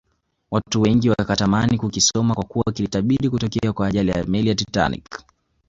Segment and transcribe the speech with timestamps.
[0.51, 5.23] watu wengi wakatamani kukisoma kwakuwa kilitabiri kutokea kwa ajali ya meli ya Titanic